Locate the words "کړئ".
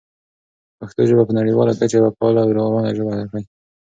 3.29-3.43